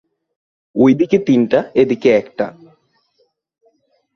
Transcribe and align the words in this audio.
ঐদিকে 0.75 1.17
তিনটা, 1.19 1.59
এদিকে 1.75 2.09
একটা। 2.17 2.45